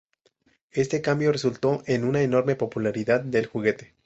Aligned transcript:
Este 0.71 0.99
cambio 1.03 1.31
resultó 1.31 1.83
en 1.85 2.03
una 2.05 2.23
enorme 2.23 2.55
popularidad 2.55 3.19
del 3.19 3.45
juguete. 3.45 3.93